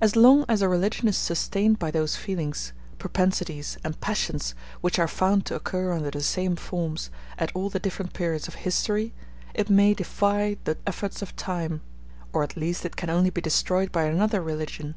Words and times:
As 0.00 0.16
long 0.16 0.46
as 0.48 0.62
a 0.62 0.66
religion 0.70 1.08
is 1.08 1.16
sustained 1.18 1.78
by 1.78 1.90
those 1.90 2.16
feelings, 2.16 2.72
propensities, 2.98 3.76
and 3.84 4.00
passions 4.00 4.54
which 4.80 4.98
are 4.98 5.06
found 5.06 5.44
to 5.44 5.54
occur 5.54 5.92
under 5.92 6.10
the 6.10 6.22
same 6.22 6.56
forms, 6.56 7.10
at 7.38 7.52
all 7.54 7.68
the 7.68 7.78
different 7.78 8.14
periods 8.14 8.48
of 8.48 8.54
history, 8.54 9.12
it 9.52 9.68
may 9.68 9.92
defy 9.92 10.56
the 10.64 10.78
efforts 10.86 11.20
of 11.20 11.36
time; 11.36 11.82
or 12.32 12.42
at 12.44 12.56
least 12.56 12.86
it 12.86 12.96
can 12.96 13.10
only 13.10 13.28
be 13.28 13.42
destroyed 13.42 13.92
by 13.92 14.04
another 14.04 14.40
religion. 14.40 14.94